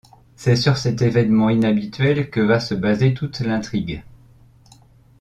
C'est 0.35 0.55
sur 0.55 0.77
cet 0.77 1.03
événement 1.03 1.51
inhabituel 1.51 2.31
que 2.31 2.39
va 2.39 2.59
se 2.59 2.73
baser 2.73 3.13
toute 3.13 3.39
l'intrigue. 3.41 4.01